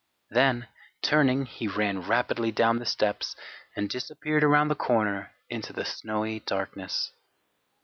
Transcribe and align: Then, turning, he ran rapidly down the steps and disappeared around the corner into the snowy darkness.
Then, 0.31 0.67
turning, 1.03 1.45
he 1.45 1.67
ran 1.67 1.99
rapidly 2.01 2.51
down 2.51 2.79
the 2.79 2.87
steps 2.87 3.35
and 3.75 3.87
disappeared 3.87 4.43
around 4.43 4.69
the 4.69 4.75
corner 4.75 5.31
into 5.47 5.73
the 5.73 5.85
snowy 5.85 6.39
darkness. 6.39 7.11